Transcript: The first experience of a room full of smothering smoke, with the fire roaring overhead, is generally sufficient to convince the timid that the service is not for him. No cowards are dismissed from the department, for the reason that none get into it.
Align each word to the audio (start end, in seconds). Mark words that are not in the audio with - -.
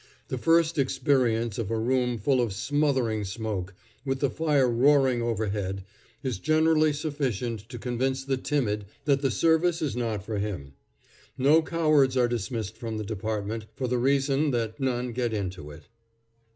The 0.29 0.37
first 0.39 0.79
experience 0.79 1.59
of 1.59 1.69
a 1.69 1.77
room 1.77 2.17
full 2.17 2.41
of 2.41 2.53
smothering 2.53 3.23
smoke, 3.23 3.75
with 4.03 4.19
the 4.19 4.31
fire 4.31 4.67
roaring 4.67 5.21
overhead, 5.21 5.83
is 6.23 6.39
generally 6.39 6.91
sufficient 6.91 7.69
to 7.69 7.77
convince 7.77 8.23
the 8.25 8.37
timid 8.37 8.85
that 9.05 9.21
the 9.21 9.29
service 9.29 9.79
is 9.79 9.95
not 9.95 10.25
for 10.25 10.39
him. 10.39 10.73
No 11.37 11.61
cowards 11.61 12.17
are 12.17 12.27
dismissed 12.27 12.77
from 12.77 12.97
the 12.97 13.03
department, 13.03 13.67
for 13.75 13.87
the 13.87 13.99
reason 13.99 14.49
that 14.49 14.79
none 14.79 15.11
get 15.11 15.33
into 15.33 15.69
it. 15.69 15.83